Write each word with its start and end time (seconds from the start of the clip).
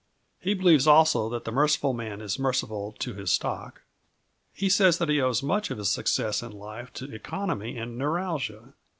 He 0.39 0.55
believes 0.55 0.87
also 0.87 1.29
that 1.29 1.45
the 1.45 1.51
merciful 1.51 1.93
man 1.93 2.21
is 2.21 2.39
merciful 2.39 2.95
to 2.97 3.13
his 3.13 3.31
stock. 3.31 3.83
He 4.51 4.67
says 4.67 4.97
he 4.97 5.21
owes 5.21 5.43
much 5.43 5.69
of 5.69 5.77
his 5.77 5.91
success 5.91 6.41
in 6.41 6.53
life 6.53 6.91
to 6.93 7.13
economy 7.13 7.77
and 7.77 7.99
neuralgia. 7.99 8.73